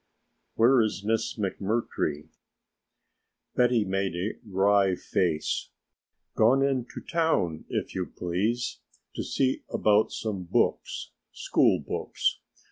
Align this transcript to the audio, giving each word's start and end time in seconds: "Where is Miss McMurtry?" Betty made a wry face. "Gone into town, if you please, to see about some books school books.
"Where 0.55 0.81
is 0.81 1.03
Miss 1.03 1.37
McMurtry?" 1.37 2.29
Betty 3.55 3.85
made 3.85 4.15
a 4.15 4.33
wry 4.43 4.95
face. 4.95 5.69
"Gone 6.33 6.63
into 6.65 7.01
town, 7.01 7.65
if 7.69 7.93
you 7.93 8.07
please, 8.07 8.79
to 9.13 9.23
see 9.23 9.61
about 9.69 10.11
some 10.11 10.45
books 10.45 11.11
school 11.33 11.79
books. 11.79 12.39